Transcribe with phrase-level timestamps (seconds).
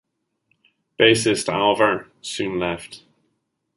[0.99, 3.03] Bassist Alver soon left.